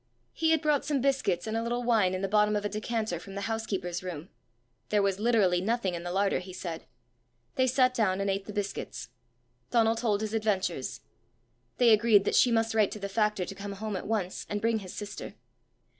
He 0.33 0.49
had 0.49 0.63
brought 0.63 0.83
some 0.83 0.99
biscuits 0.99 1.45
and 1.45 1.55
a 1.55 1.61
little 1.61 1.83
wine 1.83 2.15
in 2.15 2.23
the 2.23 2.27
bottom 2.27 2.55
of 2.55 2.65
a 2.65 2.69
decanter 2.69 3.19
from 3.19 3.35
the 3.35 3.41
housekeeper's 3.41 4.01
room: 4.01 4.29
there 4.89 5.03
was 5.03 5.19
literally 5.19 5.61
nothing 5.61 5.93
in 5.93 6.01
the 6.01 6.11
larder, 6.11 6.39
he 6.39 6.53
said. 6.53 6.85
They 7.53 7.67
sat 7.67 7.93
down 7.93 8.19
and 8.19 8.27
ate 8.27 8.45
the 8.47 8.51
biscuits. 8.51 9.09
Donal 9.69 9.93
told 9.93 10.21
his 10.21 10.33
adventures. 10.33 11.01
They 11.77 11.91
agreed 11.91 12.23
that 12.25 12.33
she 12.33 12.49
must 12.51 12.73
write 12.73 12.89
to 12.93 12.99
the 12.99 13.09
factor 13.09 13.45
to 13.45 13.53
come 13.53 13.73
home 13.73 13.95
at 13.95 14.07
once, 14.07 14.47
and 14.49 14.59
bring 14.59 14.79
his 14.79 14.91
sister. 14.91 15.35